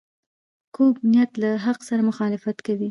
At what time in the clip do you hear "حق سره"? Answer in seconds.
1.65-2.01